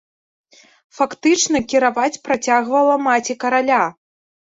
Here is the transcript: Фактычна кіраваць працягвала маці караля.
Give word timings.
Фактычна 1.01 1.57
кіраваць 1.75 2.21
працягвала 2.31 2.99
маці 3.07 3.41
караля. 3.45 3.83